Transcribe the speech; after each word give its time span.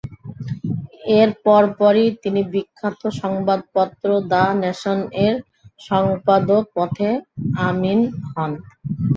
এরপর 1.19 1.61
পরই 1.77 2.07
তিনি 2.23 2.41
বিখ্যাত 2.51 2.91
সংবাদপত্র 3.21 4.07
"দ্য 4.31 4.43
নেশন"-এর 4.61 5.35
সম্পাদক 5.81 6.63
পদে 6.75 7.09
আসীন 7.61 7.99
হন। 8.31 8.51